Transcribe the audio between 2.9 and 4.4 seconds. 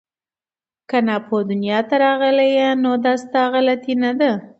دا ستا غلطي نه ده